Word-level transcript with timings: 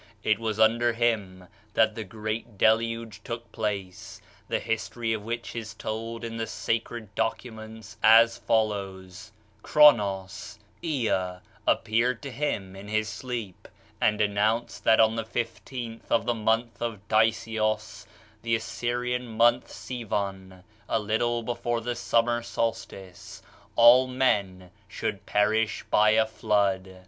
It 0.23 0.39
was 0.39 0.59
under 0.59 0.93
him 0.93 1.47
that 1.75 1.93
the 1.93 2.03
Great 2.03 2.57
Deluge 2.57 3.21
took 3.23 3.51
place, 3.51 4.19
the 4.47 4.57
history 4.59 5.13
of 5.13 5.21
which 5.23 5.55
is 5.55 5.75
told 5.75 6.23
in 6.23 6.37
the 6.37 6.47
sacred 6.47 7.13
documents 7.13 7.97
as 8.01 8.39
follows: 8.39 9.31
Cronos 9.61 10.57
(Ea) 10.83 11.35
appeared 11.67 12.23
to 12.23 12.31
him 12.31 12.75
in 12.75 12.87
his 12.87 13.09
sleep, 13.09 13.67
and 14.01 14.19
announced 14.21 14.83
that 14.85 14.99
on 14.99 15.17
the 15.17 15.23
fifteenth 15.23 16.11
of 16.11 16.25
the 16.25 16.33
month 16.33 16.81
of 16.81 17.07
Daisios 17.07 18.07
(the 18.41 18.55
Assyrian 18.55 19.27
month 19.27 19.67
Sivan 19.71 20.63
a 20.89 20.97
little 20.97 21.43
before 21.43 21.79
the 21.79 21.93
summer 21.93 22.41
solstice) 22.41 23.43
all 23.75 24.07
men 24.07 24.71
should 24.87 25.27
perish 25.27 25.85
by 25.91 26.09
a 26.09 26.25
flood. 26.25 26.99